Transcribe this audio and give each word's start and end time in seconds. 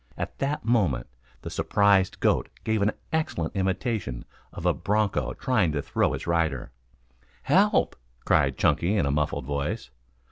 At 0.17 0.39
that 0.39 0.65
moment 0.65 1.05
the 1.43 1.51
surprised 1.51 2.19
goat 2.21 2.49
gave 2.63 2.81
an 2.81 2.93
excellent 3.13 3.55
imitation 3.55 4.25
of 4.51 4.65
a 4.65 4.73
broncho 4.73 5.35
trying 5.35 5.71
to 5.73 5.81
throw 5.83 6.15
its 6.15 6.25
rider. 6.25 6.71
"Hel 7.43 7.85
p!" 7.85 7.99
cried 8.25 8.57
Chunky 8.57 8.95
in 8.97 9.05
a 9.05 9.11
muffled 9.11 9.45
voice. 9.45 9.91